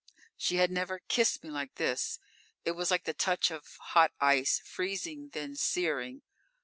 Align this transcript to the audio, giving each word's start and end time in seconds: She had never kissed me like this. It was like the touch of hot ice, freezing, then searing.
She 0.35 0.55
had 0.55 0.71
never 0.71 0.97
kissed 0.97 1.43
me 1.43 1.51
like 1.51 1.75
this. 1.75 2.17
It 2.65 2.71
was 2.71 2.89
like 2.89 3.03
the 3.03 3.13
touch 3.13 3.51
of 3.51 3.75
hot 3.93 4.11
ice, 4.19 4.57
freezing, 4.65 5.29
then 5.31 5.55
searing. 5.55 6.23